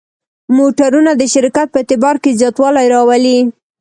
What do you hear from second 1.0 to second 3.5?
د شرکت په اعتبار کې زیاتوالی راولي.